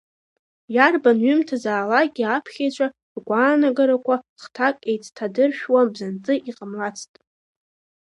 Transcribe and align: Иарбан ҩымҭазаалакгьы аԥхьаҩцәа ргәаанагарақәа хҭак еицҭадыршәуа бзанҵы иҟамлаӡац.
Иарбан 0.75 1.17
ҩымҭазаалакгьы 1.25 2.25
аԥхьаҩцәа 2.25 2.87
ргәаанагарақәа 3.15 4.15
хҭак 4.41 4.77
еицҭадыршәуа 4.91 5.81
бзанҵы 5.91 6.33
иҟамлаӡац. 6.49 6.99